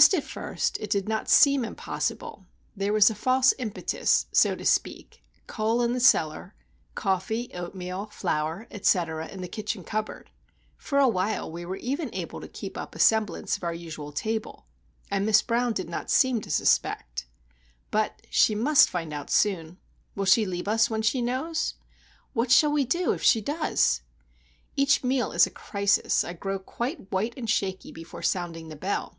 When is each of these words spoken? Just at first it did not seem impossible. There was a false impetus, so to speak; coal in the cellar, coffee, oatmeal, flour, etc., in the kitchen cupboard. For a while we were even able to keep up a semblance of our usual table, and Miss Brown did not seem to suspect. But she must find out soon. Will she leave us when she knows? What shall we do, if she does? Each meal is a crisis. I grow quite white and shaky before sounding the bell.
Just 0.00 0.14
at 0.14 0.22
first 0.22 0.78
it 0.78 0.88
did 0.88 1.08
not 1.08 1.28
seem 1.28 1.64
impossible. 1.64 2.46
There 2.76 2.92
was 2.92 3.10
a 3.10 3.14
false 3.16 3.52
impetus, 3.58 4.26
so 4.30 4.54
to 4.54 4.64
speak; 4.64 5.20
coal 5.48 5.82
in 5.82 5.94
the 5.94 5.98
cellar, 5.98 6.54
coffee, 6.94 7.50
oatmeal, 7.54 8.06
flour, 8.06 8.68
etc., 8.70 9.26
in 9.26 9.40
the 9.40 9.48
kitchen 9.48 9.82
cupboard. 9.82 10.30
For 10.76 11.00
a 11.00 11.08
while 11.08 11.50
we 11.50 11.64
were 11.64 11.74
even 11.74 12.08
able 12.14 12.40
to 12.40 12.46
keep 12.46 12.78
up 12.78 12.94
a 12.94 13.00
semblance 13.00 13.56
of 13.56 13.64
our 13.64 13.74
usual 13.74 14.12
table, 14.12 14.68
and 15.10 15.26
Miss 15.26 15.42
Brown 15.42 15.72
did 15.72 15.88
not 15.90 16.08
seem 16.08 16.40
to 16.42 16.50
suspect. 16.52 17.26
But 17.90 18.22
she 18.30 18.54
must 18.54 18.88
find 18.88 19.12
out 19.12 19.28
soon. 19.28 19.78
Will 20.14 20.24
she 20.24 20.46
leave 20.46 20.68
us 20.68 20.88
when 20.88 21.02
she 21.02 21.20
knows? 21.20 21.74
What 22.32 22.52
shall 22.52 22.70
we 22.70 22.84
do, 22.84 23.10
if 23.12 23.24
she 23.24 23.40
does? 23.40 24.02
Each 24.76 25.02
meal 25.02 25.32
is 25.32 25.48
a 25.48 25.50
crisis. 25.50 26.22
I 26.22 26.34
grow 26.34 26.60
quite 26.60 27.10
white 27.10 27.34
and 27.36 27.50
shaky 27.50 27.90
before 27.90 28.22
sounding 28.22 28.68
the 28.68 28.76
bell. 28.76 29.16